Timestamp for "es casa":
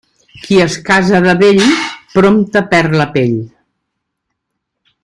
0.61-1.19